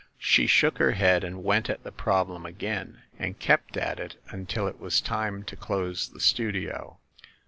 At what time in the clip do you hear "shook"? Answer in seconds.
0.47-0.79